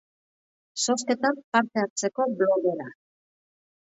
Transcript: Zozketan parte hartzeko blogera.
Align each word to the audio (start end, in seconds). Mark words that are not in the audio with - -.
Zozketan 0.85 1.35
parte 1.57 1.83
hartzeko 1.83 2.27
blogera. 2.39 2.91